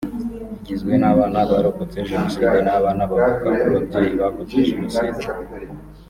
[0.57, 5.25] igizwe n’abana barokotse Jenoside n’abana bavuka ku babyeyi bakoze Jenoside